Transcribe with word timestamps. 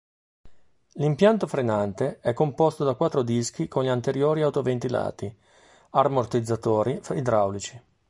L'impianto 0.93 1.45
frenante 1.45 2.21
è 2.21 2.33
composto 2.33 2.83
da 2.83 2.95
quattro 2.95 3.21
dischi 3.21 3.67
con 3.67 3.83
gli 3.83 3.87
anteriori 3.87 4.41
autoventilati, 4.41 5.31
ammortizzatori 5.91 6.99
idraulici. 7.11 7.79